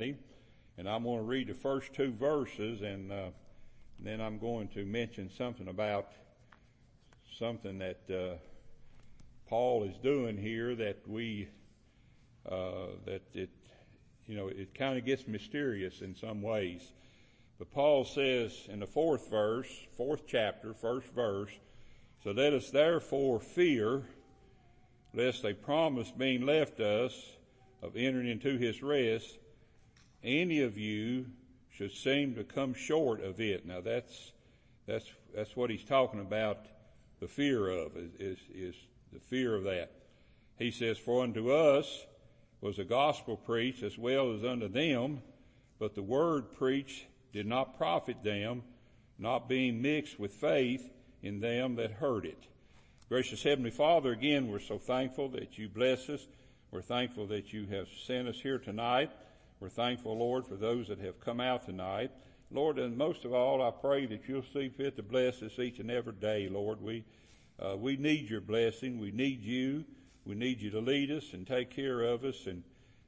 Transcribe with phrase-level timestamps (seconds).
[0.00, 3.26] and I'm going to read the first two verses, and uh,
[3.98, 6.12] then I'm going to mention something about
[7.36, 8.36] something that uh,
[9.48, 11.48] Paul is doing here that we
[12.48, 13.50] uh, that it
[14.26, 16.92] you know it kind of gets mysterious in some ways.
[17.58, 21.50] But Paul says in the fourth verse, fourth chapter, first verse,
[22.22, 24.04] so let us therefore fear
[25.12, 27.32] lest a promise being left us
[27.82, 29.38] of entering into his rest,
[30.22, 31.26] any of you
[31.70, 33.66] should seem to come short of it.
[33.66, 34.32] Now that's,
[34.86, 36.58] that's, that's what he's talking about
[37.20, 38.74] the fear of, is, is,
[39.12, 39.90] the fear of that.
[40.58, 42.04] He says, for unto us
[42.60, 45.22] was the gospel preached as well as unto them,
[45.78, 48.62] but the word preached did not profit them,
[49.18, 50.90] not being mixed with faith
[51.22, 52.44] in them that heard it.
[53.08, 56.26] Gracious Heavenly Father, again, we're so thankful that you bless us.
[56.70, 59.10] We're thankful that you have sent us here tonight.
[59.60, 62.12] We're thankful, Lord, for those that have come out tonight.
[62.52, 65.80] Lord, and most of all, I pray that you'll see fit to bless us each
[65.80, 66.80] and every day, Lord.
[66.80, 67.04] We,
[67.58, 69.00] uh, we need your blessing.
[69.00, 69.84] We need you.
[70.24, 72.46] We need you to lead us and take care of us.
[72.46, 72.62] And,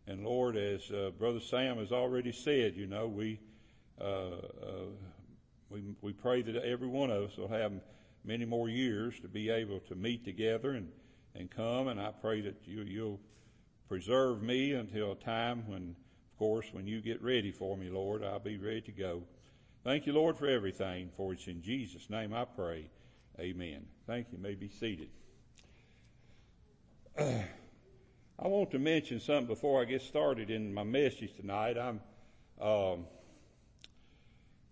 [0.09, 3.39] and Lord, as uh, Brother Sam has already said, you know, we,
[4.01, 4.87] uh, uh
[5.69, 7.71] we, we pray that every one of us will have
[8.25, 10.89] many more years to be able to meet together and,
[11.37, 11.87] and come.
[11.87, 13.21] And I pray that you, you'll
[13.89, 15.95] preserve me until a time when,
[16.41, 19.23] course, when you get ready for me, Lord, I'll be ready to go.
[19.85, 22.87] Thank you, Lord, for everything, for it's in Jesus' name I pray.
[23.39, 23.85] Amen.
[24.07, 24.39] Thank you.
[24.39, 25.11] you may be seated.
[27.19, 31.77] I want to mention something before I get started in my message tonight.
[31.77, 32.01] I'm,
[32.59, 33.05] um,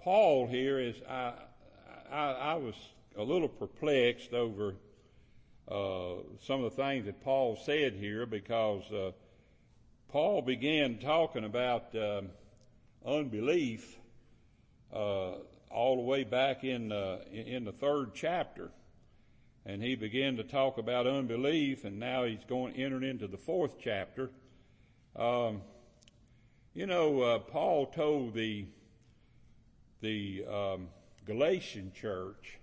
[0.00, 1.34] Paul here is, I,
[2.11, 2.77] I, I was
[3.14, 4.74] a little perplexed over
[5.70, 9.11] uh, some of the things that Paul said here because uh,
[10.09, 12.23] Paul began talking about uh,
[13.05, 13.98] unbelief
[14.91, 15.33] uh,
[15.70, 18.70] all the way back in uh, in the third chapter,
[19.67, 23.77] and he began to talk about unbelief, and now he's going entering into the fourth
[23.79, 24.30] chapter.
[25.14, 25.61] Um,
[26.73, 28.64] you know, uh, Paul told the
[30.01, 30.89] the um,
[31.27, 32.58] Galatian church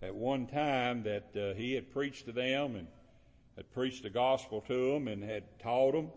[0.00, 2.86] at one time that uh, he had preached to them and
[3.56, 6.10] had preached the gospel to them and had taught them.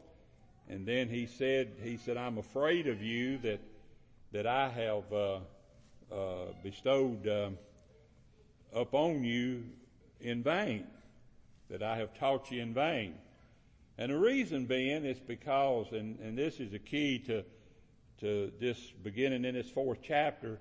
[0.69, 3.59] And then he said, he said, I'm afraid of you that,
[4.31, 5.39] that I have, uh,
[6.11, 7.57] uh, bestowed, um,
[8.73, 9.63] upon you
[10.19, 10.85] in vain,
[11.69, 13.15] that I have taught you in vain.
[13.97, 17.43] And the reason being is because, and, and this is a key to,
[18.19, 20.59] to this beginning in this fourth chapter,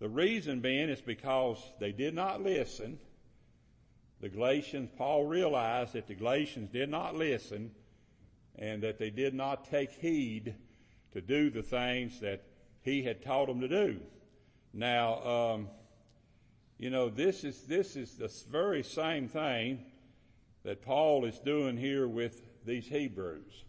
[0.00, 2.98] the reason being is because they did not listen.
[4.20, 7.70] The Galatians, Paul realized that the Galatians did not listen
[8.58, 10.54] and that they did not take heed
[11.12, 12.42] to do the things that
[12.82, 14.00] he had taught them to do.
[14.72, 15.68] Now, um,
[16.78, 19.84] you know, this is, this is the very same thing
[20.64, 23.64] that Paul is doing here with these Hebrews.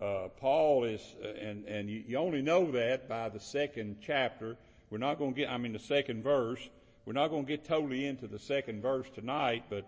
[0.00, 4.56] Uh, Paul is, uh, and, and you, only know that by the second chapter
[4.90, 6.68] we're not going to get, I mean, the second verse.
[7.06, 9.86] We're not going to get totally into the second verse tonight, but,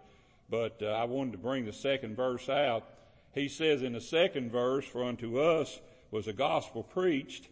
[0.48, 2.84] but uh, I wanted to bring the second verse out.
[3.34, 5.80] He says in the second verse, for unto us
[6.10, 7.48] was the gospel preached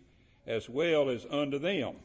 [0.47, 1.97] as well as unto them.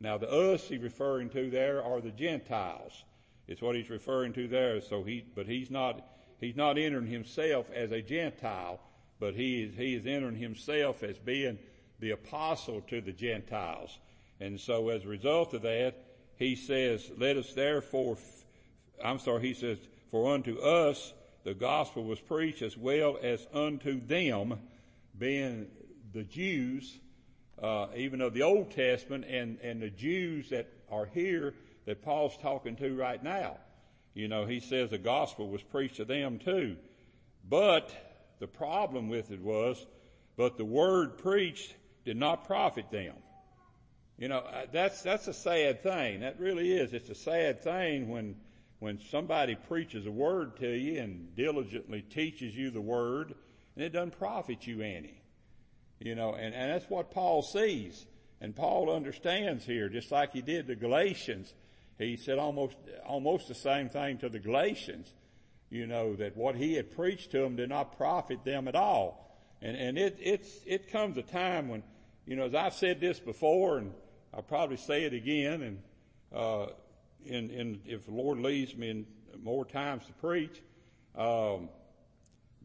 [0.00, 3.04] Now the us he's referring to there are the Gentiles.
[3.48, 4.80] It's what he's referring to there.
[4.80, 6.06] So he, but he's not,
[6.40, 8.80] he's not entering himself as a Gentile,
[9.18, 11.58] but he is, he is entering himself as being
[11.98, 13.98] the apostle to the Gentiles.
[14.40, 15.94] And so as a result of that,
[16.36, 18.16] he says, let us therefore,
[19.04, 19.78] I'm sorry, he says,
[20.10, 21.12] for unto us
[21.44, 24.58] the gospel was preached as well as unto them,
[25.18, 25.66] being
[26.12, 26.98] the Jews,
[27.62, 31.54] uh, even of the Old Testament and, and the Jews that are here
[31.86, 33.56] that Paul's talking to right now.
[34.14, 36.76] You know, he says the gospel was preached to them too.
[37.48, 37.90] But
[38.38, 39.84] the problem with it was,
[40.36, 41.74] but the word preached
[42.04, 43.14] did not profit them.
[44.18, 46.20] You know, uh, that's, that's a sad thing.
[46.20, 46.92] That really is.
[46.92, 48.36] It's a sad thing when,
[48.80, 53.34] when somebody preaches a word to you and diligently teaches you the word
[53.76, 55.22] and it doesn't profit you any.
[56.00, 58.06] You know, and, and that's what Paul sees.
[58.40, 61.52] And Paul understands here, just like he did the Galatians.
[61.98, 62.74] He said almost,
[63.06, 65.12] almost the same thing to the Galatians.
[65.68, 69.38] You know, that what he had preached to them did not profit them at all.
[69.60, 71.82] And, and it, it's, it comes a time when,
[72.26, 73.92] you know, as I've said this before and
[74.32, 75.82] I'll probably say it again, and
[76.34, 76.66] uh,
[77.26, 79.06] in, if the Lord leads me in
[79.42, 80.62] more times to preach.
[81.16, 81.68] Um,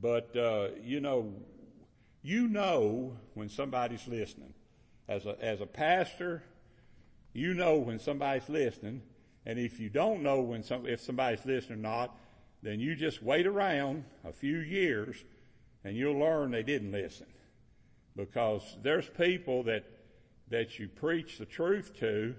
[0.02, 1.34] but uh, you know,
[2.22, 4.54] you know when somebody's listening.
[5.08, 6.42] As a, as a pastor,
[7.34, 9.04] you know when somebody's listening.
[9.46, 12.18] And if you don't know when some, if somebody's listening or not,
[12.64, 15.24] then you just wait around a few years
[15.84, 17.28] and you'll learn they didn't listen.
[18.16, 19.84] Because there's people that,
[20.50, 22.34] that you preach the truth to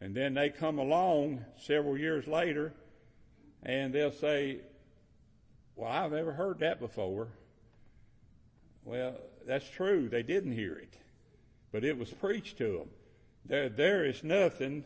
[0.00, 2.72] and then they come along several years later
[3.62, 4.60] and they'll say,
[5.76, 7.28] well, I've never heard that before.
[8.84, 9.14] Well,
[9.46, 10.08] that's true.
[10.08, 10.96] They didn't hear it,
[11.72, 12.88] but it was preached to them.
[13.44, 14.84] There, there is nothing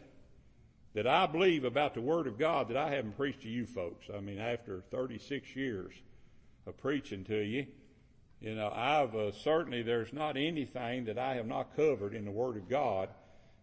[0.95, 4.07] that I believe about the Word of God that I haven't preached to you folks.
[4.15, 5.93] I mean, after 36 years
[6.67, 7.67] of preaching to you,
[8.41, 12.31] you know, I've uh, certainly there's not anything that I have not covered in the
[12.31, 13.09] Word of God.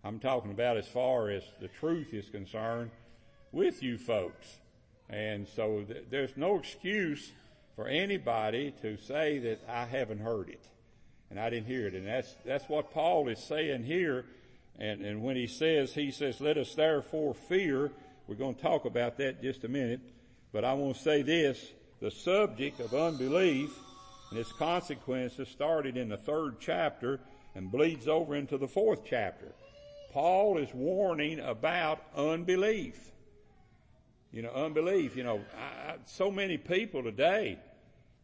[0.03, 2.91] I'm talking about as far as the truth is concerned
[3.51, 4.57] with you folks.
[5.09, 7.31] And so th- there's no excuse
[7.75, 10.65] for anybody to say that I haven't heard it
[11.29, 11.93] and I didn't hear it.
[11.93, 14.25] And that's, that's what Paul is saying here.
[14.79, 17.91] And, and when he says, he says, let us therefore fear.
[18.27, 20.01] We're going to talk about that just a minute.
[20.51, 21.71] But I want to say this,
[22.01, 23.71] the subject of unbelief
[24.29, 27.19] and its consequences started in the third chapter
[27.55, 29.53] and bleeds over into the fourth chapter.
[30.11, 33.11] Paul is warning about unbelief.
[34.33, 37.57] You know, unbelief, you know, I, so many people today,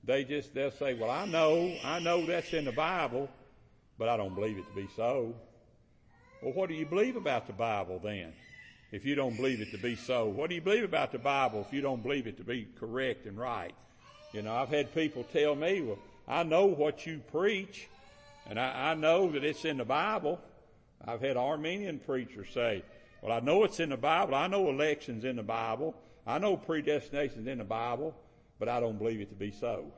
[0.04, 3.30] they just, they'll say, well, I know, I know that's in the Bible,
[3.98, 5.34] but I don't believe it to be so.
[6.42, 8.34] Well, what do you believe about the Bible then?
[8.92, 11.66] If you don't believe it to be so, what do you believe about the Bible
[11.68, 13.74] if you don't believe it to be correct and right?
[14.34, 17.88] You know, I've had people tell me, well, I know what you preach,
[18.50, 20.40] and I, I know that it's in the Bible.
[21.06, 22.84] I've had Arminian preachers say,
[23.22, 24.36] well, I know it's in the Bible.
[24.36, 25.96] I know election's in the Bible.
[26.26, 28.16] I know predestination's in the Bible,
[28.60, 29.92] but I don't believe it to be so.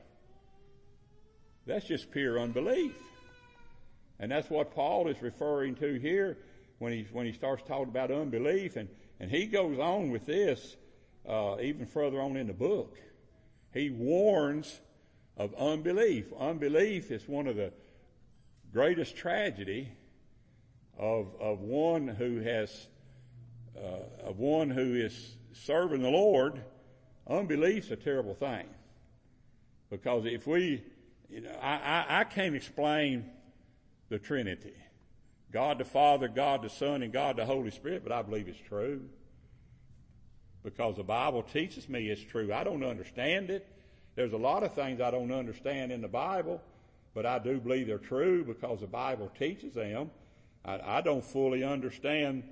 [1.65, 2.93] That's just pure unbelief.
[4.19, 6.37] And that's what Paul is referring to here
[6.79, 8.75] when he, when he starts talking about unbelief.
[8.75, 10.75] And, and he goes on with this,
[11.27, 12.97] uh, even further on in the book.
[13.73, 14.79] He warns
[15.37, 16.33] of unbelief.
[16.37, 17.71] Unbelief is one of the
[18.73, 19.91] greatest tragedy
[20.99, 22.87] of, of one who has
[23.77, 26.61] uh, of one who is serving the Lord,
[27.27, 28.65] unbelief's a terrible thing.
[29.89, 30.83] Because if we,
[31.29, 33.25] you know, I, I, I can't explain
[34.09, 34.75] the Trinity.
[35.51, 38.59] God the Father, God the Son, and God the Holy Spirit, but I believe it's
[38.67, 39.01] true.
[40.63, 42.53] Because the Bible teaches me it's true.
[42.53, 43.65] I don't understand it.
[44.15, 46.61] There's a lot of things I don't understand in the Bible,
[47.13, 50.11] but I do believe they're true because the Bible teaches them.
[50.65, 52.43] I, I don't fully understand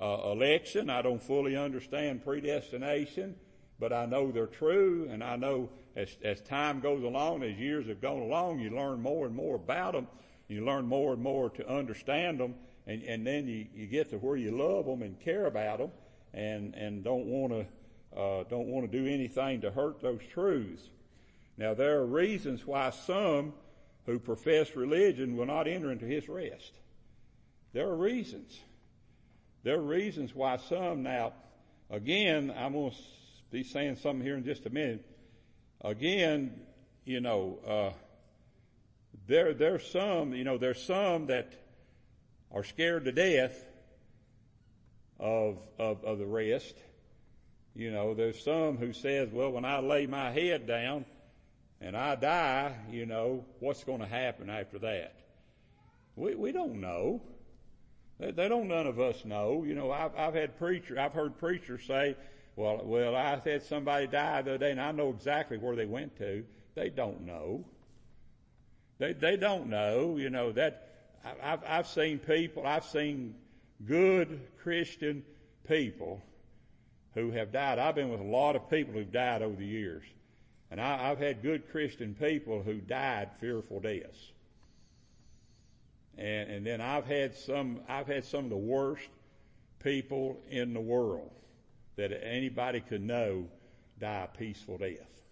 [0.00, 0.90] uh, election.
[0.90, 3.36] I don't fully understand predestination,
[3.78, 7.86] but I know they're true, and I know as, as time goes along, as years
[7.86, 10.08] have gone along, you learn more and more about them.
[10.48, 12.54] You learn more and more to understand them,
[12.86, 15.90] and, and then you, you get to where you love them and care about them,
[16.34, 20.90] and and don't want to uh, don't want to do anything to hurt those truths.
[21.56, 23.54] Now there are reasons why some
[24.06, 26.72] who profess religion will not enter into His rest.
[27.74, 28.56] There are reasons.
[29.64, 31.32] There are reasons why some now,
[31.90, 32.96] again, I'm going to
[33.50, 35.04] be saying something here in just a minute.
[35.80, 36.60] Again,
[37.04, 37.90] you know, uh,
[39.26, 41.52] there, there's some, you know, there's some that
[42.52, 43.66] are scared to death
[45.18, 46.76] of, of, of the rest.
[47.74, 51.06] You know, there's some who says, well, when I lay my head down
[51.80, 55.16] and I die, you know, what's going to happen after that?
[56.14, 57.20] We, we don't know.
[58.18, 59.64] They, they don't none of us know.
[59.66, 62.16] You know, I've, I've had preachers, I've heard preachers say,
[62.56, 65.86] well, well, I had somebody die the other day and I know exactly where they
[65.86, 66.44] went to.
[66.74, 67.64] They don't know.
[68.98, 70.88] They, they don't know, you know, that,
[71.42, 73.34] I've, I've seen people, I've seen
[73.86, 75.24] good Christian
[75.66, 76.22] people
[77.14, 77.78] who have died.
[77.78, 80.04] I've been with a lot of people who've died over the years.
[80.70, 84.32] And I, I've had good Christian people who died fearful deaths.
[86.18, 89.08] And, and then I've had some, I've had some of the worst
[89.82, 91.30] people in the world
[91.96, 93.46] that anybody could know
[94.00, 95.22] die a peaceful death.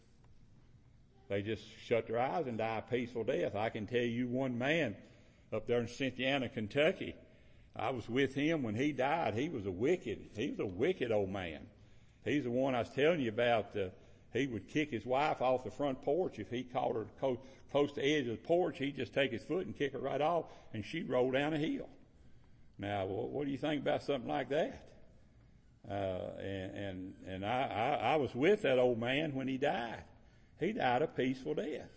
[1.28, 3.54] They just shut their eyes and die a peaceful death.
[3.54, 4.96] I can tell you one man
[5.52, 7.14] up there in Cynthiana, Kentucky.
[7.74, 9.34] I was with him when he died.
[9.34, 11.66] He was a wicked, he was a wicked old man.
[12.24, 13.76] He's the one I was telling you about.
[13.76, 13.88] Uh,
[14.32, 17.06] he would kick his wife off the front porch if he caught her
[17.70, 19.98] close to the edge of the porch, he'd just take his foot and kick her
[19.98, 21.88] right off, and she'd roll down a hill.
[22.78, 24.88] Now, what do you think about something like that?
[25.88, 30.04] Uh, and and, and I, I, I was with that old man when he died.
[30.60, 31.88] He died a peaceful death.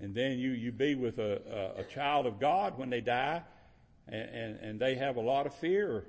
[0.00, 3.42] and then you, you be with a, a, a child of God when they die,
[4.08, 6.04] and, and, and they have a lot of fear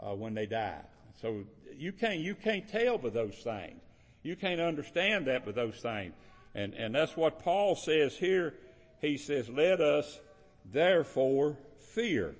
[0.00, 0.80] uh, when they die.
[1.20, 1.44] So
[1.76, 3.80] you can't you can't tell by those things.
[4.22, 6.14] You can't understand that with those things.
[6.54, 8.54] And and that's what Paul says here.
[9.00, 10.20] He says, "Let us
[10.64, 12.34] therefore fear."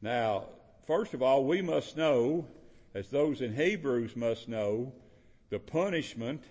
[0.00, 0.46] Now,
[0.86, 2.46] first of all, we must know,
[2.94, 4.92] as those in Hebrews must know,
[5.50, 6.42] the punishment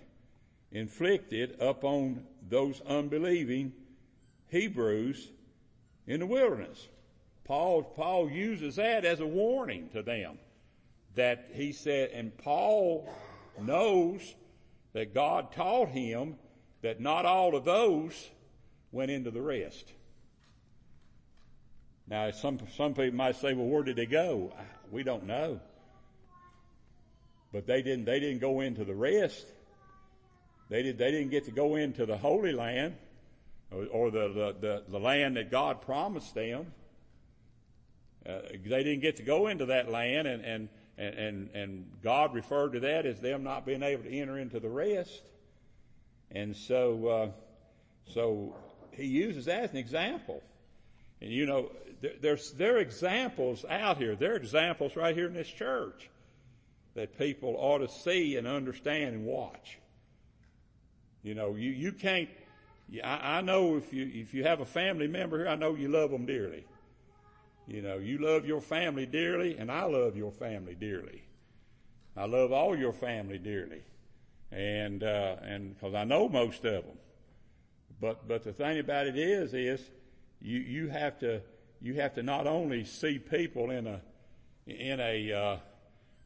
[0.70, 3.72] inflicted upon those unbelieving
[4.48, 5.30] Hebrews
[6.06, 6.88] in the wilderness.
[7.44, 10.38] Paul, Paul uses that as a warning to them
[11.14, 13.08] that he said, and Paul
[13.60, 14.34] knows
[14.92, 16.36] that God taught him
[16.82, 18.30] that not all of those
[18.90, 19.90] went into the rest.
[22.08, 24.52] Now, some, some people might say, well, where did they go?
[24.90, 25.60] We don't know.
[27.52, 29.46] But they didn't, they didn't go into the rest.
[30.68, 32.96] They did, they didn't get to go into the Holy Land
[33.70, 36.72] or, or the, the, the, the, land that God promised them.
[38.26, 40.68] Uh, they didn't get to go into that land and, and,
[40.98, 44.68] and, and God referred to that as them not being able to enter into the
[44.68, 45.22] rest.
[46.30, 47.28] And so, uh,
[48.12, 48.54] so
[48.92, 50.42] he uses that as an example.
[51.20, 51.70] And you know,
[52.00, 54.16] there, there's, there are examples out here.
[54.16, 56.10] There are examples right here in this church
[56.94, 59.78] that people ought to see and understand and watch.
[61.22, 62.28] You know, you, you can't,
[63.02, 65.88] I, I know if you, if you have a family member here, I know you
[65.88, 66.64] love them dearly.
[67.66, 71.22] You know, you love your family dearly, and I love your family dearly.
[72.16, 73.82] I love all your family dearly,
[74.50, 76.98] and uh, and because I know most of them.
[78.00, 79.80] But but the thing about it is, is
[80.40, 81.40] you you have to
[81.80, 84.00] you have to not only see people in a
[84.66, 85.56] in a uh,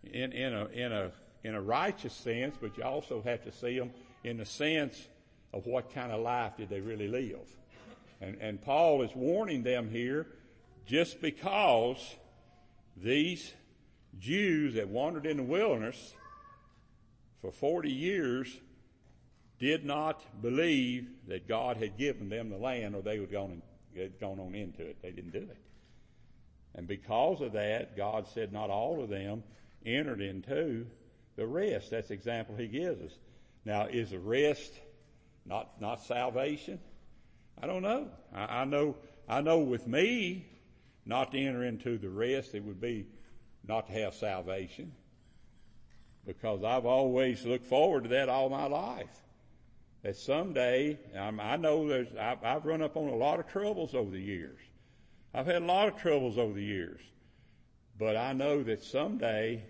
[0.04, 1.12] in in a in a
[1.44, 3.92] in a righteous sense, but you also have to see them
[4.24, 5.06] in the sense
[5.52, 7.46] of what kind of life did they really live.
[8.20, 10.26] And and Paul is warning them here
[10.86, 12.16] just because
[12.96, 13.52] these
[14.18, 16.14] Jews that wandered in the wilderness
[17.40, 18.56] for 40 years
[19.58, 23.62] did not believe that God had given them the land or they would gone,
[23.96, 24.96] had gone on into it.
[25.02, 25.56] They didn't do it.
[26.74, 29.42] And because of that, God said not all of them
[29.84, 30.86] entered into
[31.36, 31.90] the rest.
[31.90, 33.18] That's the example he gives us.
[33.64, 34.72] Now, is the rest
[35.46, 36.78] not, not salvation?
[37.60, 38.08] I don't know.
[38.34, 38.96] I, I know,
[39.28, 40.46] I know with me,
[41.06, 43.06] not to enter into the rest, it would be
[43.66, 44.92] not to have salvation.
[46.26, 49.22] Because I've always looked forward to that all my life.
[50.02, 54.10] That someday, I know there's, I've, I've run up on a lot of troubles over
[54.10, 54.58] the years.
[55.32, 57.00] I've had a lot of troubles over the years.
[57.98, 59.62] But I know that someday,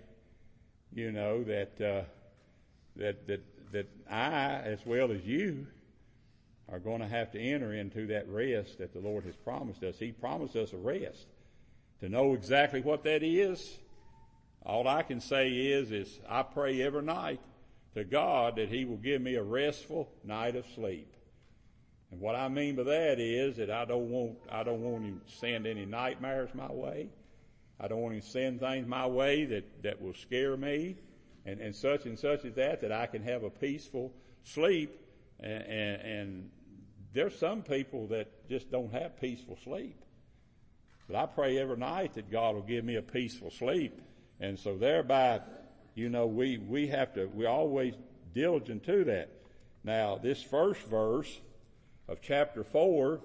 [0.93, 2.05] you know, that, uh,
[2.97, 5.67] that, that, that I, as well as you,
[6.71, 9.99] are going to have to enter into that rest that the Lord has promised us.
[9.99, 11.27] He promised us a rest.
[12.01, 13.79] To know exactly what that is,
[14.65, 17.41] all I can say is, is I pray every night
[17.95, 21.13] to God that He will give me a restful night of sleep.
[22.11, 25.21] And what I mean by that is that I don't want, I don't want Him
[25.27, 27.09] to send any nightmares my way.
[27.81, 30.97] I don't want Him to send things my way that, that will scare me
[31.47, 35.01] and, and such and such as that, that I can have a peaceful sleep
[35.41, 36.51] and, and,
[37.17, 39.97] there's some people that just don't have peaceful sleep.
[41.09, 44.03] But I pray every night that God will give me a peaceful sleep.
[44.39, 45.41] And so thereby,
[45.95, 47.95] you know, we, we have to, we always
[48.35, 49.31] diligent to that.
[49.83, 51.41] Now, this first verse
[52.07, 53.21] of chapter four,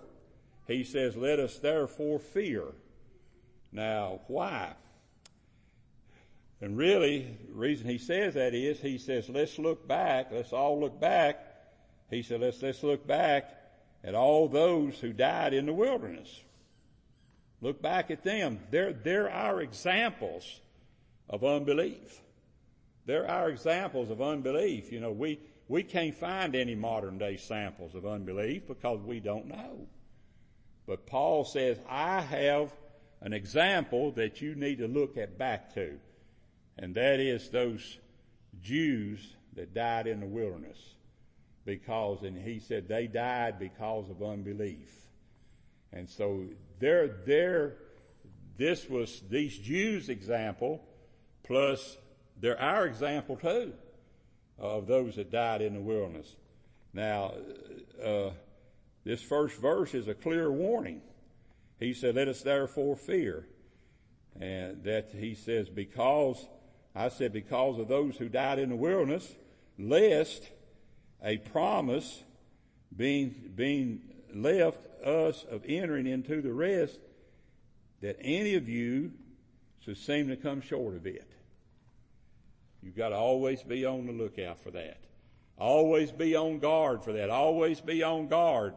[0.67, 2.63] he says, let us therefore fear.
[3.73, 4.73] Now, why?
[6.61, 10.79] And really, the reason he says that is, he says, let's look back, let's all
[10.79, 11.45] look back.
[12.09, 13.57] He said, let's, let's look back
[14.03, 16.41] at all those who died in the wilderness.
[17.61, 18.59] Look back at them.
[18.71, 20.59] They're, they're our examples
[21.29, 22.21] of unbelief.
[23.05, 24.91] They're our examples of unbelief.
[24.91, 29.47] You know, we, we can't find any modern day samples of unbelief because we don't
[29.47, 29.87] know.
[30.87, 32.73] But Paul says, I have
[33.21, 35.99] an example that you need to look at back to.
[36.77, 37.99] And that is those
[38.61, 40.77] Jews that died in the wilderness
[41.65, 44.89] because, and he said they died because of unbelief.
[45.93, 46.45] And so
[46.79, 47.77] there, there,
[48.57, 50.83] this was these Jews example
[51.43, 51.97] plus
[52.39, 53.73] they're our example too
[54.57, 56.35] of those that died in the wilderness.
[56.93, 57.33] Now,
[58.03, 58.29] uh,
[59.03, 61.01] this first verse is a clear warning.
[61.79, 63.47] He said, let us therefore fear.
[64.39, 66.45] And that he says, because,
[66.95, 69.35] I said, because of those who died in the wilderness,
[69.79, 70.49] lest
[71.23, 72.23] a promise
[72.95, 74.01] being, being
[74.33, 76.99] left us of entering into the rest
[78.01, 79.11] that any of you
[79.79, 81.27] should seem to come short of it.
[82.81, 84.97] You've got to always be on the lookout for that.
[85.57, 87.29] Always be on guard for that.
[87.29, 88.73] Always be on guard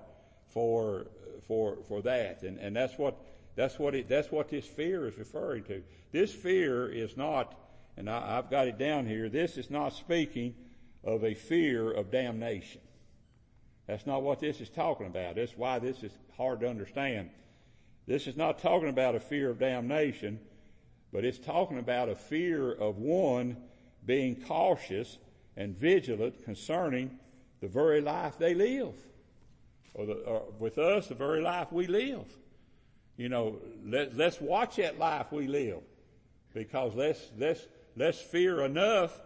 [0.48, 1.06] for
[1.48, 2.42] for for that.
[2.42, 3.16] And and that's what
[3.56, 5.82] that's what it that's what this fear is referring to.
[6.12, 7.58] This fear is not,
[7.96, 9.30] and I, I've got it down here.
[9.30, 10.54] This is not speaking
[11.04, 12.80] of a fear of damnation.
[13.86, 15.36] That's not what this is talking about.
[15.36, 17.30] That's why this is hard to understand.
[18.06, 20.40] This is not talking about a fear of damnation,
[21.12, 23.56] but it's talking about a fear of one
[24.06, 25.18] being cautious
[25.56, 27.18] and vigilant concerning
[27.60, 28.94] the very life they live.
[29.94, 32.26] Or, the, or with us, the very life we live.
[33.16, 35.82] You know, let, let's watch that life we live
[36.52, 37.60] because let's, let's,
[37.96, 39.20] let's fear enough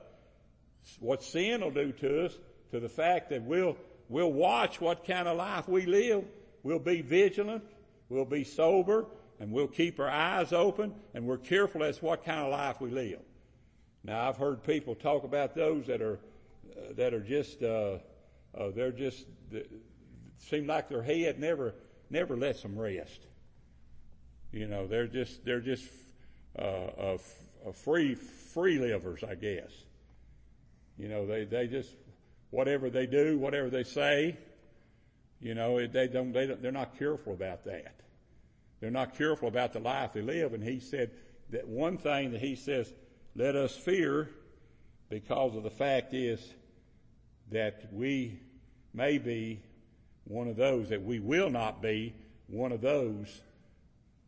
[1.01, 2.39] what sin will do to us
[2.71, 3.77] to the fact that we'll,
[4.09, 6.25] we'll watch what kind of life we live.
[6.63, 7.65] We'll be vigilant.
[8.09, 9.07] We'll be sober
[9.41, 12.81] and we'll keep our eyes open and we're careful as to what kind of life
[12.81, 13.21] we live.
[14.05, 16.19] Now I've heard people talk about those that are,
[16.77, 17.99] uh, that are just, uh,
[18.57, 19.59] uh, they're just, uh,
[20.39, 21.75] seem like their head never,
[22.11, 23.21] never lets them rest.
[24.53, 25.85] You know, they're just, they're just,
[26.59, 27.19] uh,
[27.73, 29.71] free, free livers, I guess.
[30.99, 31.95] You know, they, they just,
[32.51, 34.37] whatever they do, whatever they say,
[35.41, 37.95] you know, they don't, they don't, they're not careful about that.
[38.81, 40.55] They're not careful about the life they live.
[40.55, 41.11] And he said
[41.51, 42.93] that one thing that he says,
[43.37, 44.31] let us fear
[45.09, 46.55] because of the fact is
[47.51, 48.41] that we
[48.93, 49.63] may be
[50.25, 52.15] one of those, that we will not be
[52.49, 53.41] one of those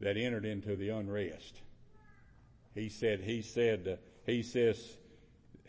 [0.00, 1.60] that entered into the unrest.
[2.74, 4.96] He said, he said, uh, he says,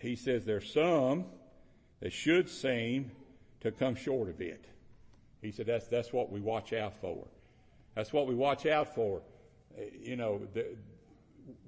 [0.01, 1.25] he says there's some
[2.01, 3.11] that should seem
[3.61, 4.65] to come short of it.
[5.41, 7.27] He said that's, that's what we watch out for.
[7.95, 9.21] That's what we watch out for.
[10.01, 10.65] You know, the,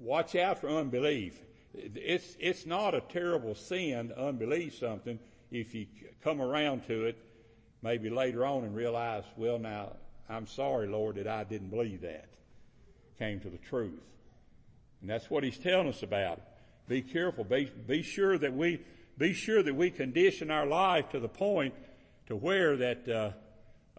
[0.00, 1.40] watch out for unbelief.
[1.74, 5.18] It's, it's not a terrible sin to unbelieve something
[5.50, 5.86] if you
[6.22, 7.18] come around to it
[7.82, 9.92] maybe later on and realize, well now,
[10.28, 12.26] I'm sorry Lord that I didn't believe that.
[13.18, 14.00] Came to the truth.
[15.00, 16.40] And that's what he's telling us about.
[16.88, 17.44] Be careful.
[17.44, 18.80] Be, be sure that we,
[19.16, 21.74] be sure that we condition our life to the point
[22.26, 23.30] to where that, uh,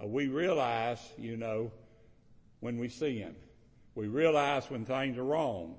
[0.01, 1.71] uh, we realize, you know,
[2.59, 3.35] when we sin.
[3.95, 5.75] We realize when things are wrong.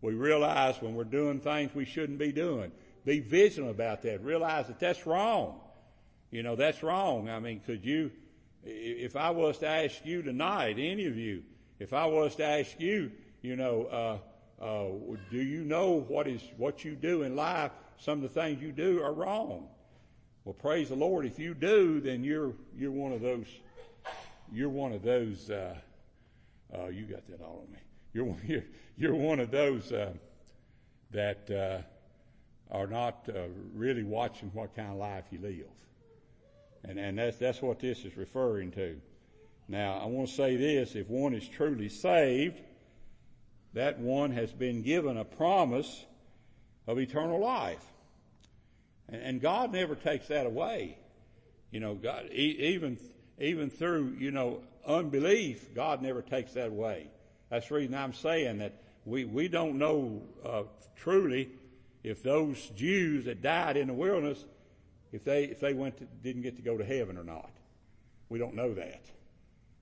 [0.00, 2.70] We realize when we're doing things we shouldn't be doing.
[3.04, 4.22] Be vigilant about that.
[4.22, 5.60] Realize that that's wrong.
[6.30, 7.28] You know, that's wrong.
[7.28, 8.12] I mean, could you,
[8.64, 11.42] if I was to ask you tonight, any of you,
[11.78, 13.10] if I was to ask you,
[13.42, 14.18] you know, uh,
[14.60, 14.86] uh,
[15.30, 17.72] do you know what is what you do in life?
[17.98, 19.68] Some of the things you do are wrong.
[20.44, 21.26] Well, praise the Lord.
[21.26, 23.46] If you do, then you're you're one of those.
[24.52, 25.50] You're one of those.
[25.50, 25.74] Uh,
[26.74, 27.78] uh, you got that all on me.
[28.12, 28.64] You're you're,
[28.96, 30.12] you're one of those uh,
[31.10, 33.42] that uh, are not uh,
[33.74, 35.66] really watching what kind of life you live,
[36.84, 38.98] and and that's that's what this is referring to.
[39.68, 42.62] Now, I want to say this: if one is truly saved
[43.76, 46.06] that one has been given a promise
[46.86, 47.84] of eternal life.
[49.06, 50.96] And, God never takes that away.
[51.70, 52.98] You know, God, even,
[53.38, 57.08] even through, you know, unbelief, God never takes that away.
[57.50, 60.62] That's the reason I'm saying that we, we don't know, uh,
[60.96, 61.50] truly
[62.02, 64.42] if those Jews that died in the wilderness,
[65.12, 67.50] if they, if they went to, didn't get to go to heaven or not.
[68.30, 69.02] We don't know that.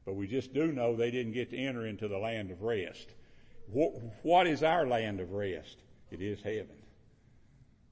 [0.05, 3.09] But we just do know they didn't get to enter into the land of rest
[3.73, 5.77] what is our land of rest?
[6.11, 6.77] It is heaven.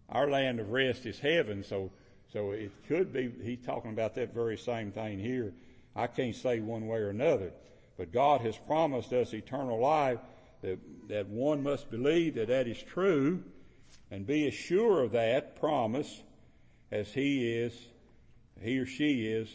[0.08, 1.90] Our land of rest is heaven, so,
[2.32, 5.52] so it could be, he's talking about that very same thing here.
[5.96, 7.52] I can't say one way or another,
[7.96, 10.18] but God has promised us eternal life
[10.62, 13.42] that, that one must believe that that is true
[14.10, 16.22] and be as sure of that promise
[16.90, 17.72] as he is,
[18.60, 19.48] he or she is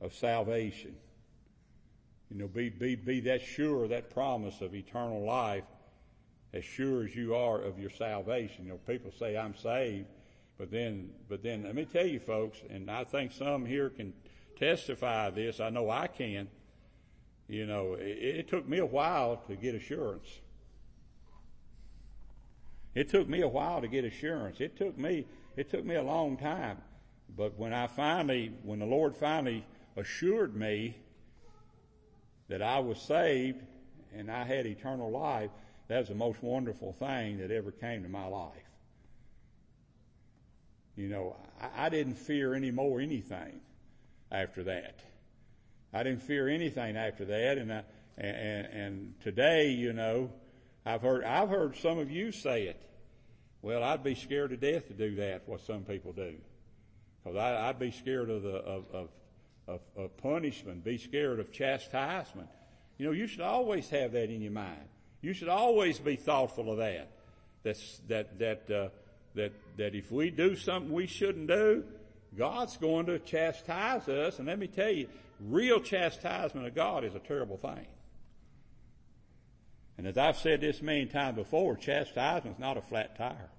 [0.00, 0.96] of salvation.
[2.34, 5.62] You know, be, be, be that sure, that promise of eternal life,
[6.52, 8.64] as sure as you are of your salvation.
[8.64, 10.06] You know, people say, I'm saved,
[10.58, 14.12] but then, but then, let me tell you folks, and I think some here can
[14.58, 16.48] testify this, I know I can,
[17.46, 20.26] you know, it, it took me a while to get assurance.
[22.96, 24.60] It took me a while to get assurance.
[24.60, 25.24] It took me,
[25.56, 26.78] it took me a long time.
[27.36, 29.64] But when I finally, when the Lord finally
[29.96, 30.96] assured me
[32.48, 33.62] that I was saved
[34.14, 35.50] and I had eternal life,
[35.88, 38.52] that was the most wonderful thing that ever came to my life.
[40.96, 43.60] You know, I, I didn't fear any more anything
[44.30, 45.00] after that.
[45.92, 47.58] I didn't fear anything after that.
[47.58, 47.82] And, I,
[48.16, 50.30] and, and today, you know,
[50.86, 52.80] I've heard, I've heard some of you say it.
[53.62, 56.34] Well, I'd be scared to death to do that, what some people do.
[57.24, 59.08] Cause I, would be scared of the, of, of,
[59.66, 62.48] of, of punishment, be scared of chastisement.
[62.98, 64.88] You know, you should always have that in your mind.
[65.20, 67.10] You should always be thoughtful of that.
[67.62, 68.88] That's, that, that, uh,
[69.34, 71.84] that, that if we do something we shouldn't do,
[72.36, 74.38] God's going to chastise us.
[74.38, 75.08] And let me tell you,
[75.40, 77.86] real chastisement of God is a terrible thing.
[79.96, 83.50] And as I've said this many times before, chastisement is not a flat tire.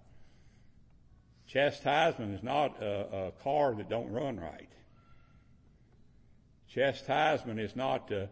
[1.48, 4.70] Chastisement is not a, a car that don't run right.
[6.76, 8.26] Chastisement is not, uh,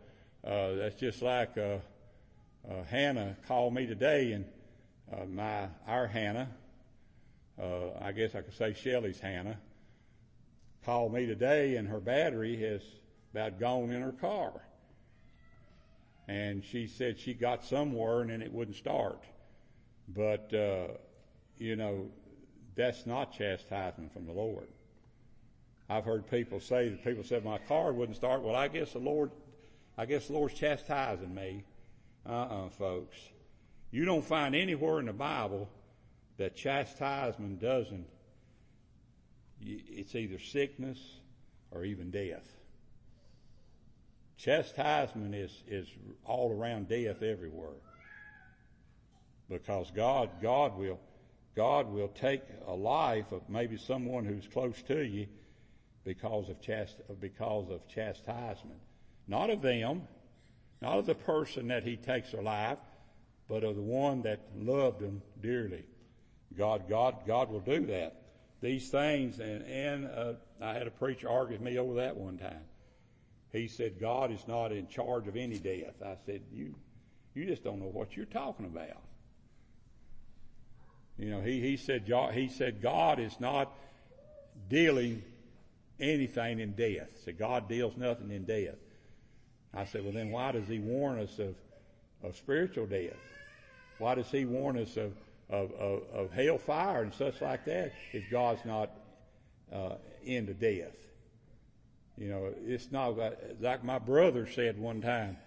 [0.46, 1.78] uh, that's just like, uh,
[2.70, 4.44] uh Hannah called me today and,
[5.14, 6.50] uh, my, our Hannah,
[7.58, 9.58] uh, I guess I could say Shelley's Hannah,
[10.84, 12.82] called me today and her battery has
[13.34, 14.52] about gone in her car.
[16.28, 19.24] And she said she got somewhere and then it wouldn't start.
[20.10, 20.52] But,
[21.58, 22.10] you know,
[22.76, 24.68] that's not chastisement from the Lord.
[25.90, 28.42] I've heard people say that people said my car wouldn't start.
[28.42, 29.32] Well, I guess the Lord,
[29.98, 31.64] I guess the Lord's chastising me.
[32.26, 33.18] Uh-uh, folks.
[33.92, 35.70] You don't find anywhere in the Bible
[36.38, 38.08] that chastisement doesn't,
[39.62, 41.00] it's either sickness
[41.70, 42.48] or even death.
[44.38, 45.88] Chastisement is, is
[46.26, 47.76] all around death everywhere.
[49.50, 51.00] Because God, God will,
[51.56, 55.28] God will take a life of maybe someone who's close to you
[56.04, 58.80] because of chast, because of chastisement.
[59.28, 60.04] Not of them,
[60.82, 62.78] not of the person that he takes alive,
[63.48, 65.86] but of the one that loved him dearly.
[66.58, 68.22] God, God, God will do that.
[68.62, 72.38] These things, and, and uh, I had a preacher argue with me over that one
[72.38, 72.64] time.
[73.52, 76.02] He said, God is not in charge of any death.
[76.04, 76.76] I said, you,
[77.34, 79.02] you just don't know what you're talking about.
[81.18, 83.72] You know, he, he said, he said God is not
[84.70, 85.22] dealing
[86.00, 87.10] anything in death.
[87.26, 88.76] So God deals nothing in death.
[89.74, 91.56] I said, well then why does he warn us of,
[92.24, 93.14] of spiritual death?
[93.98, 95.14] Why does he warn us of,
[95.50, 96.32] of, of, of
[97.02, 98.92] and such like that if God's not
[99.72, 100.96] uh, into death?
[102.18, 103.18] You know, it's not
[103.60, 105.38] like my brother said one time.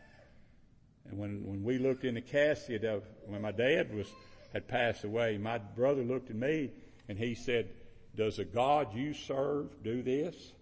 [1.08, 4.08] And when, when we looked in the casket of, when my dad was,
[4.52, 6.70] had passed away, my brother looked at me
[7.08, 7.68] and he said,
[8.16, 10.52] does the God you serve do this?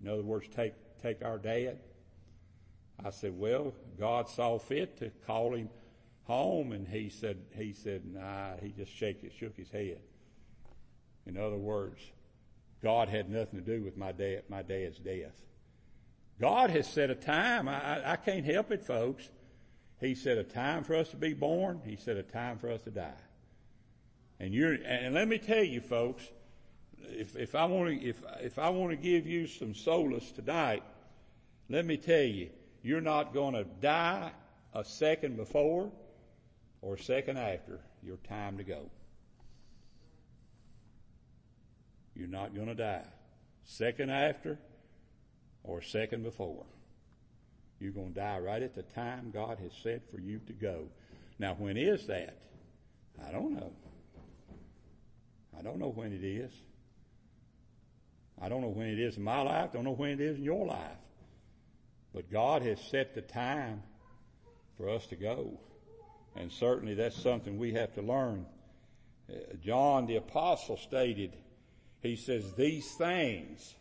[0.00, 1.78] In other words, take, take our dad.
[3.02, 5.70] I said, well, God saw fit to call him
[6.24, 10.00] home and he said, he said, nah, he just shake, shook his head.
[11.26, 12.00] In other words,
[12.82, 15.40] God had nothing to do with my dad, my dad's death.
[16.40, 17.68] God has set a time.
[17.68, 19.28] I, I can't help it, folks.
[20.00, 21.80] He set a time for us to be born.
[21.86, 23.12] He set a time for us to die.
[24.40, 26.24] And you're, and let me tell you, folks,
[27.02, 30.82] if, if I want to, if, if I want to give you some solace tonight,
[31.68, 32.50] let me tell you,
[32.82, 34.30] you're not going to die
[34.74, 35.90] a second before
[36.82, 38.90] or a second after your time to go.
[42.14, 43.04] You're not going to die.
[43.64, 44.58] Second after
[45.62, 46.64] or second before.
[47.80, 50.86] You're going to die right at the time God has said for you to go.
[51.38, 52.36] Now, when is that?
[53.26, 53.72] I don't know.
[55.58, 56.52] I don't know when it is.
[58.40, 59.70] I don't know when it is in my life.
[59.70, 60.98] I don't know when it is in your life.
[62.12, 63.82] But God has set the time
[64.76, 65.58] for us to go.
[66.36, 68.46] And certainly that's something we have to learn.
[69.30, 71.36] Uh, John the apostle stated
[72.04, 73.74] he says these things,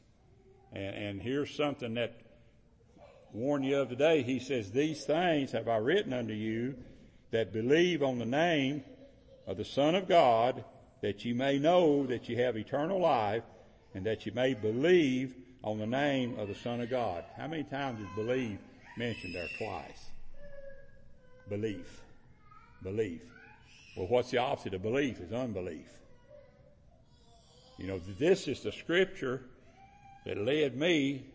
[0.72, 2.16] and, and here's something that
[3.34, 4.24] warn you of today.
[4.24, 6.76] He says, these things have I written unto you
[7.32, 8.84] that believe on the name
[9.46, 10.64] of the Son of God,
[11.04, 13.44] that you may know that you have eternal life,
[13.94, 17.26] and that you may believe on the name of the Son of God.
[17.36, 18.58] How many times is believe
[18.98, 19.48] mentioned there?
[19.58, 20.12] Twice.
[21.50, 22.02] Belief.
[22.82, 23.22] Belief.
[23.98, 25.20] Well, what's the opposite of belief?
[25.20, 25.90] Is unbelief.
[27.78, 29.42] You know, this is the scripture
[30.26, 31.26] that led me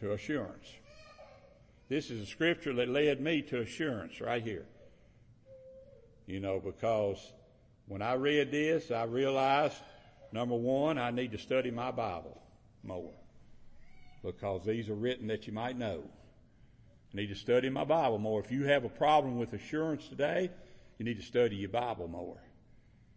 [0.00, 0.72] to assurance.
[1.90, 4.64] This is a scripture that led me to assurance right here.
[6.26, 7.34] You know, because
[7.90, 9.74] when I read this, I realized
[10.30, 12.40] number one, I need to study my Bible
[12.84, 13.10] more.
[14.24, 16.04] Because these are written that you might know.
[17.12, 18.38] I need to study my Bible more.
[18.38, 20.52] If you have a problem with assurance today,
[20.98, 22.40] you need to study your Bible more.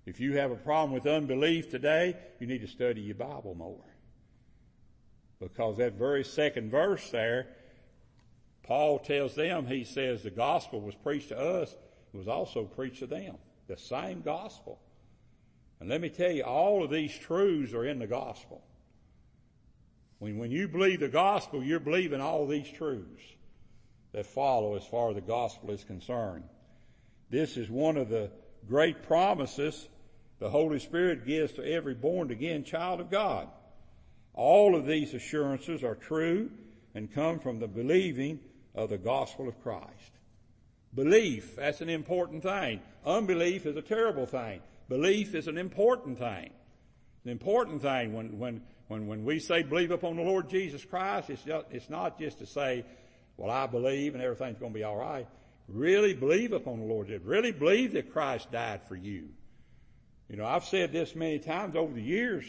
[0.07, 3.85] If you have a problem with unbelief today, you need to study your Bible more.
[5.39, 7.45] Because that very second verse there,
[8.63, 11.75] Paul tells them, he says the gospel was preached to us,
[12.11, 13.37] was also preached to them.
[13.67, 14.79] The same gospel.
[15.79, 18.63] And let me tell you, all of these truths are in the gospel.
[20.19, 23.23] When, when you believe the gospel, you're believing all these truths
[24.13, 26.43] that follow as far as the gospel is concerned.
[27.29, 28.31] This is one of the
[28.67, 29.89] great promises
[30.39, 33.47] the Holy Spirit gives to every born again child of God.
[34.33, 36.49] All of these assurances are true
[36.95, 38.39] and come from the believing
[38.75, 40.12] of the gospel of Christ.
[40.95, 42.79] Belief, that's an important thing.
[43.05, 44.61] Unbelief is a terrible thing.
[44.89, 46.51] Belief is an important thing.
[47.25, 51.29] An important thing when, when, when, when we say believe upon the Lord Jesus Christ,
[51.29, 52.85] it's, just, it's not just to say,
[53.37, 55.27] well, I believe and everything's going to be all right.
[55.67, 57.09] Really believe upon the Lord.
[57.23, 59.29] Really believe that Christ died for you.
[60.29, 62.45] You know, I've said this many times over the years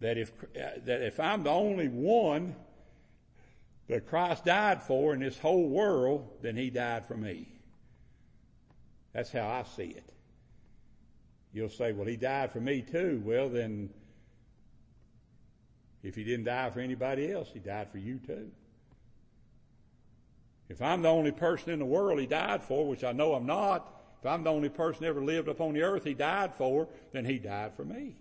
[0.00, 2.54] that if, that if I'm the only one
[3.88, 7.48] that Christ died for in this whole world, then He died for me.
[9.12, 10.12] That's how I see it.
[11.52, 13.22] You'll say, well, He died for me too.
[13.24, 13.90] Well, then,
[16.02, 18.50] if He didn't die for anybody else, He died for you too.
[20.68, 23.46] If I'm the only person in the world He died for, which I know I'm
[23.46, 27.24] not, if I'm the only person ever lived upon the earth He died for, then
[27.24, 28.16] He died for me.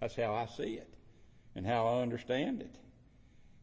[0.00, 0.88] That's how I see it
[1.54, 2.74] and how I understand it.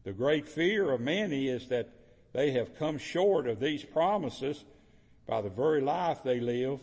[0.08, 1.90] The great fear of many is that
[2.32, 4.64] they have come short of these promises
[5.26, 6.80] by the very life they live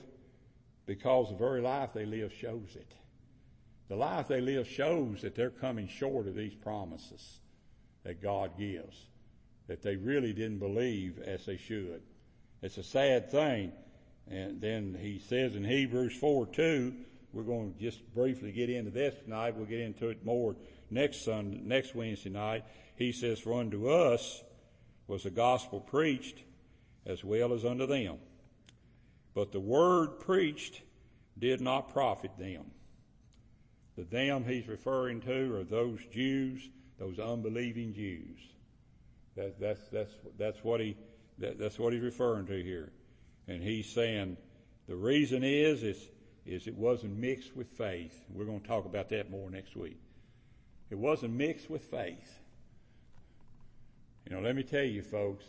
[0.85, 2.93] because the very life they live shows it.
[3.88, 7.39] The life they live shows that they're coming short of these promises
[8.03, 9.07] that God gives,
[9.65, 12.03] that they really didn't believe as they should.
[12.61, 13.71] It's a sad thing.
[14.29, 16.93] And then he says in Hebrews 4 2,
[17.33, 19.55] we're going to just briefly get into this tonight.
[19.55, 20.55] We'll get into it more
[20.91, 22.63] next Sunday, next Wednesday night.
[22.95, 24.43] He says, For unto us
[25.08, 26.43] was the gospel preached
[27.05, 28.17] as well as unto them.
[29.34, 30.81] But the word preached
[31.38, 32.71] did not profit them.
[33.97, 38.39] The them he's referring to are those Jews, those unbelieving Jews.
[39.36, 40.95] That, that's, that's, that's what he,
[41.39, 42.91] that, that's what he's referring to here.
[43.47, 44.38] And he's saying
[44.88, 46.10] the reason is, is,
[46.45, 48.25] is it wasn't mixed with faith.
[48.34, 49.99] We're going to talk about that more next week.
[50.89, 52.39] It wasn't mixed with faith.
[54.27, 55.45] You know, let me tell you folks,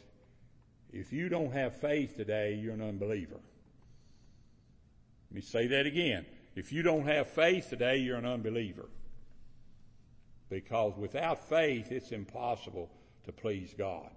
[0.93, 3.41] if you don't have faith today, you're an unbeliever.
[5.31, 6.27] Let me say that again.
[6.55, 8.89] If you don't have faith today, you're an unbeliever.
[10.49, 12.91] Because without faith, it's impossible
[13.25, 14.09] to please God.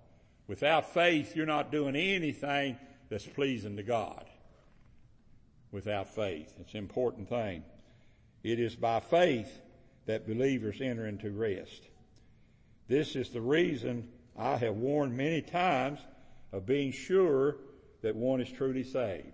[0.47, 2.77] Without faith, you're not doing anything
[3.09, 4.25] that's pleasing to God.
[5.71, 6.53] Without faith.
[6.59, 7.63] It's an important thing.
[8.43, 9.61] It is by faith
[10.05, 11.83] that believers enter into rest.
[12.87, 15.99] This is the reason I have warned many times
[16.51, 17.57] of being sure
[18.01, 19.33] that one is truly saved.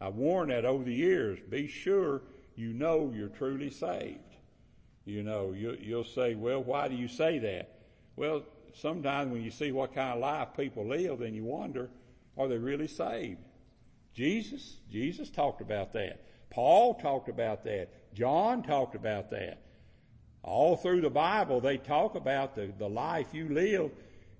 [0.00, 1.38] I've warned that over the years.
[1.48, 2.22] Be sure
[2.56, 4.18] you know you're truly saved.
[5.04, 7.78] You know, you, you'll say, well, why do you say that?
[8.16, 8.42] Well,
[8.74, 11.90] sometimes when you see what kind of life people live, then you wonder,
[12.36, 13.40] are they really saved?
[14.14, 16.24] Jesus, Jesus talked about that.
[16.50, 18.14] Paul talked about that.
[18.14, 19.58] John talked about that.
[20.42, 23.90] All through the Bible, they talk about the, the life you live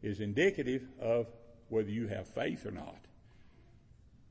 [0.04, 1.26] is indicative of
[1.70, 2.98] whether you have faith or not.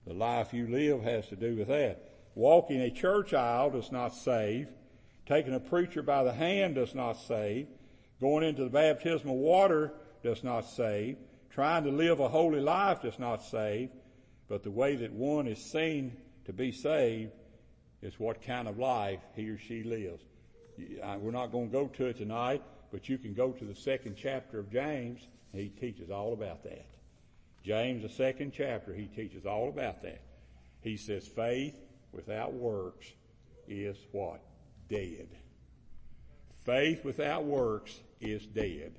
[0.06, 2.10] The life you live has to do with that.
[2.36, 4.68] Walking a church aisle does not save.
[5.26, 7.68] Taking a preacher by the hand does not save.
[8.22, 11.18] Going into the baptismal water does not save.
[11.50, 13.90] Trying to live a holy life does not save.
[14.48, 17.32] But the way that one is seen to be saved
[18.02, 20.24] is what kind of life he or she lives.
[20.78, 22.62] We're not going to go to it tonight,
[22.93, 25.19] but you can go to the second chapter of James.
[25.51, 26.86] He teaches all about that.
[27.63, 30.21] James, the second chapter, he teaches all about that.
[30.82, 31.75] He says faith
[32.12, 33.08] without works
[33.67, 34.41] is what?
[34.89, 35.27] Dead.
[36.65, 38.93] Faith without works is dead.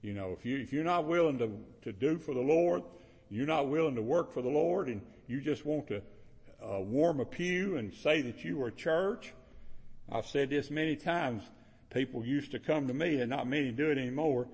[0.00, 1.50] You know, if you if you're not willing to,
[1.82, 2.82] to do for the Lord,
[3.28, 5.98] you're not willing to work for the Lord, and you just want to
[6.64, 9.34] uh, warm a pew and say that you are church.
[10.10, 11.42] I've said this many times.
[11.92, 14.46] People used to come to me, and not many do it anymore,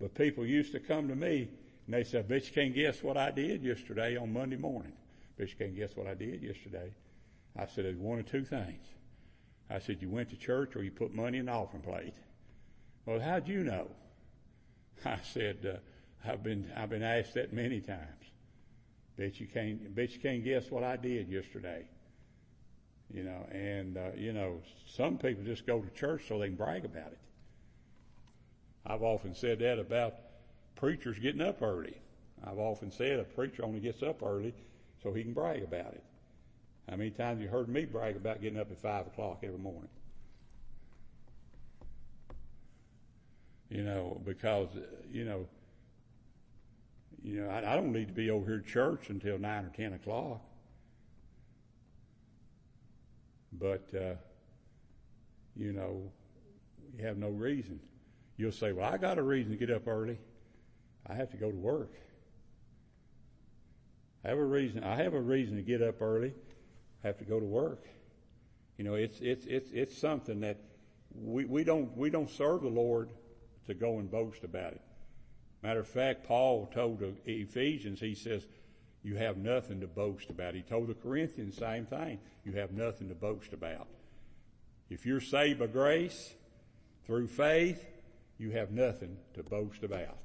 [0.00, 1.48] but people used to come to me
[1.90, 4.92] and they said, you can't guess what I did yesterday on Monday morning.
[5.38, 6.92] You can't guess what I did yesterday.
[7.58, 8.86] I said, it's one of two things.
[9.68, 12.14] I said, you went to church or you put money in the offering plate.
[13.06, 13.88] Well, how'd you know?
[15.04, 18.24] I said, uh, I've been, I've been asked that many times.
[19.16, 21.88] Bet you can't, bet you can't guess what I did yesterday.
[23.12, 26.56] You know, and, uh, you know, some people just go to church so they can
[26.56, 27.18] brag about it.
[28.86, 30.14] I've often said that about
[30.76, 31.96] preachers getting up early.
[32.44, 34.54] I've often said a preacher only gets up early
[35.02, 36.04] so he can brag about it.
[36.88, 39.88] How many times you heard me brag about getting up at five o'clock every morning?
[43.68, 44.68] You know, because
[45.12, 45.46] you know,
[47.22, 49.72] you know, I, I don't need to be over here at church until nine or
[49.76, 50.42] ten o'clock.
[53.52, 54.14] But uh,
[55.56, 56.10] you know,
[56.96, 57.80] you have no reason.
[58.36, 60.18] You'll say, "Well, I got a reason to get up early.
[61.06, 61.92] I have to go to work."
[64.24, 64.84] I have a reason.
[64.84, 66.34] I have a reason to get up early.
[67.02, 67.86] I have to go to work.
[68.76, 70.58] You know, it's it's it's it's something that
[71.14, 73.10] we we don't we don't serve the Lord
[73.66, 74.82] to go and boast about it.
[75.62, 78.46] Matter of fact, Paul told the Ephesians, he says,
[79.02, 82.20] "You have nothing to boast about." He told the Corinthians same thing.
[82.44, 83.88] You have nothing to boast about.
[84.88, 86.34] If you're saved by grace
[87.04, 87.86] through faith,
[88.38, 90.18] you have nothing to boast about.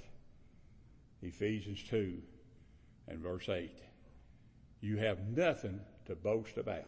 [1.22, 2.22] Ephesians two
[3.08, 3.82] and verse eight
[4.86, 6.88] you have nothing to boast about.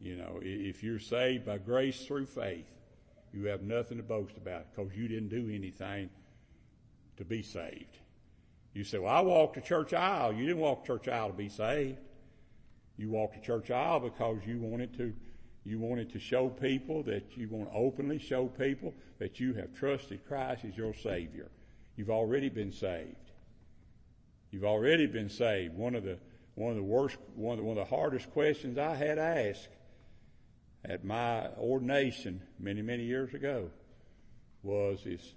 [0.00, 2.70] You know, if you're saved by grace through faith,
[3.32, 6.08] you have nothing to boast about because you didn't do anything
[7.18, 7.98] to be saved.
[8.74, 10.32] You say, well, I walked the church aisle.
[10.32, 11.98] You didn't walk the church aisle to be saved.
[12.96, 15.14] You walked the church aisle because you wanted to,
[15.64, 19.74] you wanted to show people that you want to openly show people that you have
[19.74, 21.48] trusted Christ as your Savior.
[21.96, 23.16] You've already been saved.
[24.50, 25.74] You've already been saved.
[25.74, 26.18] One of the
[26.58, 29.68] one of the worst, one of the, one of the hardest questions I had asked
[30.84, 33.70] at my ordination many, many years ago
[34.64, 35.34] was is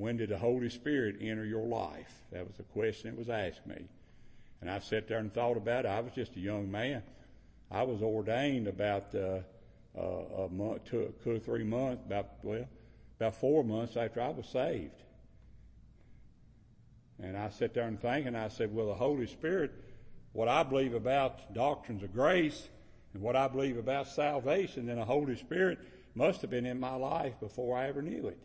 [0.00, 2.12] when did the Holy Spirit enter your life?
[2.32, 3.88] That was the question that was asked me.
[4.60, 5.88] And I sat there and thought about it.
[5.88, 7.02] I was just a young man.
[7.70, 9.40] I was ordained about uh,
[9.98, 12.66] uh, a month, two, two or three months, about well,
[13.18, 15.02] about four months after I was saved.
[17.22, 18.28] And I sat there and thinking.
[18.28, 19.72] And I said, "Well, the Holy Spirit
[20.32, 22.68] what I believe about doctrines of grace
[23.14, 25.78] and what I believe about salvation, then the Holy Spirit
[26.14, 28.38] must have been in my life before I ever knew it.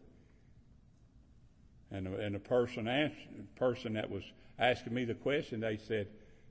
[1.95, 4.23] And the, and the person, answered, person that was
[4.59, 6.07] asking me the question, they said,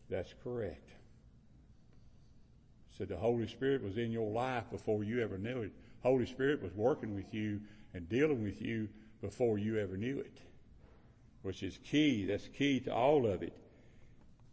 [0.08, 0.88] that's correct.
[2.96, 5.72] Said the Holy Spirit was in your life before you ever knew it.
[6.02, 7.60] Holy Spirit was working with you
[7.92, 8.88] and dealing with you
[9.20, 10.40] before you ever knew it,
[11.42, 12.24] which is key.
[12.24, 13.54] That's key to all of it.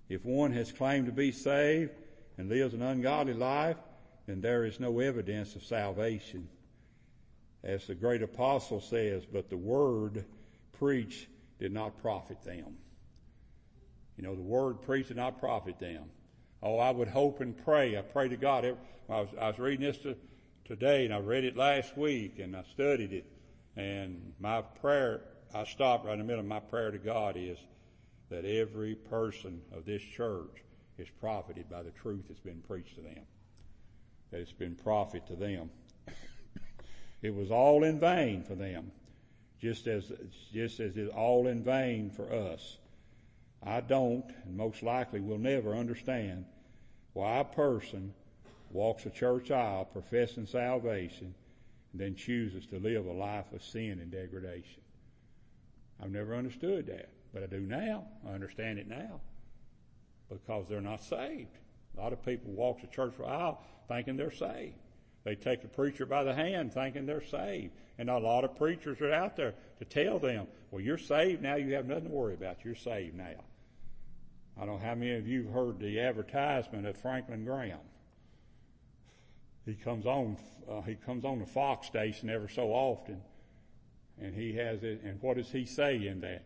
[0.09, 1.91] If one has claimed to be saved
[2.37, 3.77] and lives an ungodly life,
[4.27, 6.49] then there is no evidence of salvation.
[7.63, 10.25] As the great apostle says, but the word
[10.81, 11.27] preached
[11.59, 12.75] did not profit them.
[14.17, 16.05] You know, the word preached did not profit them.
[16.63, 17.97] Oh, I would hope and pray.
[17.97, 18.65] I pray to God.
[18.65, 18.73] I
[19.07, 20.15] was, I was reading this to,
[20.65, 23.25] today and I read it last week and I studied it.
[23.77, 25.21] And my prayer,
[25.53, 27.59] I stopped right in the middle of my prayer to God is,
[28.29, 30.63] that every person of this church
[30.97, 33.23] is profited by the truth that's been preached to them.
[34.31, 35.69] That it's been profit to them.
[37.21, 38.91] it was all in vain for them,
[39.61, 40.11] just as,
[40.51, 42.77] just as it's all in vain for us.
[43.63, 46.45] I don't, and most likely will never understand
[47.13, 48.13] why a person
[48.71, 51.35] walks a church aisle professing salvation
[51.91, 54.81] and then chooses to live a life of sin and degradation.
[56.01, 57.09] I've never understood that.
[57.33, 58.05] But I do now.
[58.27, 59.21] I understand it now.
[60.29, 61.57] Because they're not saved.
[61.95, 64.75] A lot of people walk the church aisle thinking they're saved.
[65.23, 67.73] They take the preacher by the hand thinking they're saved.
[67.97, 71.55] And a lot of preachers are out there to tell them, well, you're saved now,
[71.55, 72.63] you have nothing to worry about.
[72.63, 73.43] You're saved now.
[74.59, 77.79] I don't know how many of you have heard the advertisement of Franklin Graham.
[79.65, 80.37] He comes on,
[80.69, 83.21] uh, he comes on the Fox station ever so often.
[84.19, 86.43] And he has it, and what does he say in that?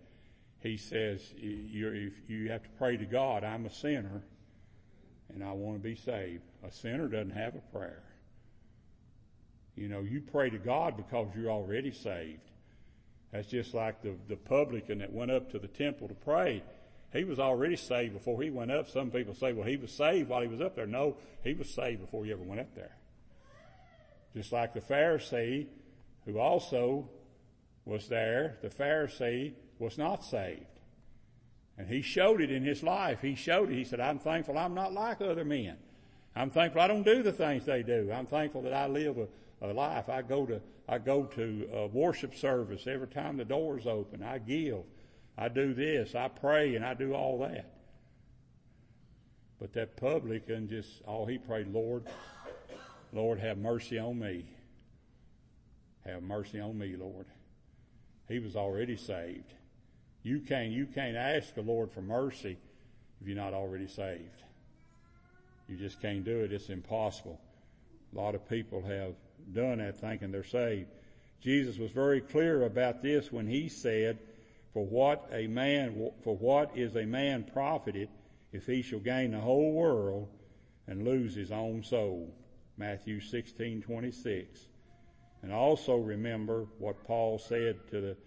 [0.66, 3.44] he says you you have to pray to God.
[3.44, 4.24] I'm a sinner,
[5.34, 6.42] and I want to be saved.
[6.68, 8.04] A sinner doesn't have a prayer.
[9.76, 12.40] You know, you pray to God because you're already saved.
[13.32, 16.64] That's just like the, the publican that went up to the temple to pray.
[17.12, 18.90] He was already saved before he went up.
[18.90, 20.88] Some people say, well, he was saved while he was up there.
[20.88, 22.96] No, he was saved before he ever went up there.
[24.34, 25.68] Just like the Pharisee,
[26.26, 27.10] who also
[27.86, 30.66] was there, the Pharisee was not saved.
[31.78, 33.22] And he showed it in his life.
[33.22, 33.76] He showed it.
[33.76, 35.78] He said, I'm thankful I'm not like other men.
[36.36, 38.12] I'm thankful I don't do the things they do.
[38.14, 39.28] I'm thankful that I live a,
[39.62, 40.10] a life.
[40.10, 44.24] I go to, I go to a worship service every time the doors open.
[44.24, 44.84] I give.
[45.38, 46.16] I do this.
[46.16, 47.72] I pray and I do all that.
[49.60, 52.04] But that publican just, all he prayed, Lord,
[53.14, 54.46] Lord, have mercy on me.
[56.06, 57.26] Have mercy on me, Lord.
[58.28, 59.54] He was already saved.
[60.24, 62.58] You can't, you can't ask the Lord for mercy
[63.22, 64.44] if you're not already saved.
[65.68, 66.52] You just can't do it.
[66.52, 67.40] It's impossible.
[68.14, 69.14] A lot of people have
[69.54, 70.90] done that thinking they're saved.
[71.42, 74.18] Jesus was very clear about this when he said,
[74.74, 78.10] for what a man, for what is a man profited
[78.52, 80.28] if he shall gain the whole world
[80.88, 82.34] and lose his own soul?
[82.78, 84.68] Matthew 16:26.
[85.42, 88.18] And also remember what Paul said to the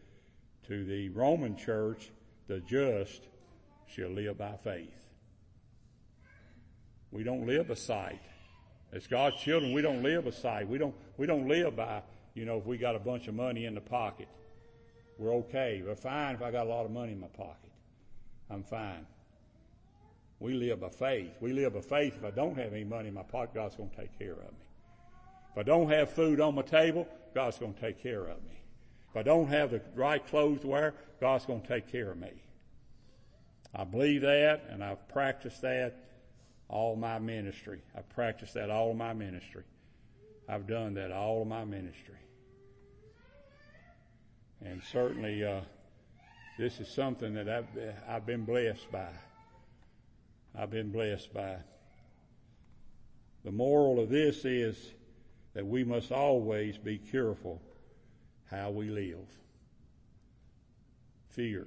[0.68, 2.10] to the Roman church,
[2.46, 3.26] the just
[3.86, 5.08] shall live by faith.
[7.10, 8.20] We don't live by sight.
[8.92, 10.68] As God's children, we don't live by sight.
[10.68, 12.02] We don't we don't live by,
[12.34, 14.28] you know, if we got a bunch of money in the pocket.
[15.18, 15.82] We're okay.
[15.84, 17.72] We're fine if I got a lot of money in my pocket.
[18.48, 19.04] I'm fine.
[20.40, 21.32] We live by faith.
[21.40, 22.14] We live by faith.
[22.16, 24.38] If I don't have any money in my pocket, God's going to take care of
[24.38, 24.66] me.
[25.50, 28.62] If I don't have food on my table, God's going to take care of me.
[29.10, 32.18] If I don't have the right clothes to wear, God's going to take care of
[32.18, 32.30] me.
[33.74, 35.96] I believe that and I've practiced that
[36.68, 37.80] all my ministry.
[37.96, 39.64] I've practiced that all of my ministry.
[40.48, 42.14] I've done that all of my ministry.
[44.64, 45.60] And certainly, uh,
[46.58, 47.66] this is something that I've,
[48.08, 49.08] I've been blessed by.
[50.58, 51.56] I've been blessed by.
[53.44, 54.76] The moral of this is
[55.54, 57.62] that we must always be careful
[58.50, 59.26] how we live.
[61.30, 61.66] Fear.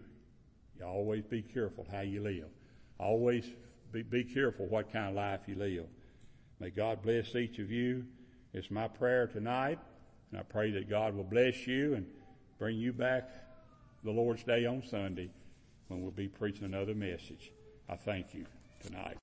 [0.78, 2.50] You always be careful how you live.
[3.00, 3.46] Always
[3.92, 5.86] be, be careful what kind of life you live.
[6.60, 8.06] May God bless each of you.
[8.54, 9.80] It's my prayer tonight,
[10.32, 12.06] and I pray that God will bless you and
[12.60, 13.30] bring you back
[14.04, 15.30] the Lord's Day on Sunday
[15.88, 17.52] when we'll be preaching another message.
[17.90, 18.46] I thank you
[18.86, 19.18] tonight.